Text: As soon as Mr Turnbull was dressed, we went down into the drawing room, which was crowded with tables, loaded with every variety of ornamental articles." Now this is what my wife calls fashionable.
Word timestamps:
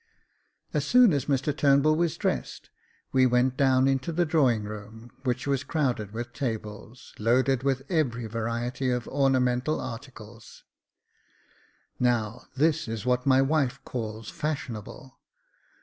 As 0.73 0.83
soon 0.83 1.13
as 1.13 1.25
Mr 1.27 1.55
Turnbull 1.55 1.95
was 1.95 2.17
dressed, 2.17 2.71
we 3.11 3.27
went 3.27 3.55
down 3.55 3.87
into 3.87 4.11
the 4.11 4.25
drawing 4.25 4.63
room, 4.63 5.11
which 5.25 5.45
was 5.45 5.63
crowded 5.63 6.11
with 6.11 6.33
tables, 6.33 7.13
loaded 7.19 7.61
with 7.61 7.83
every 7.87 8.25
variety 8.25 8.89
of 8.89 9.07
ornamental 9.07 9.79
articles." 9.79 10.63
Now 11.99 12.45
this 12.57 12.87
is 12.87 13.05
what 13.05 13.27
my 13.27 13.43
wife 13.43 13.79
calls 13.85 14.31
fashionable. 14.31 15.19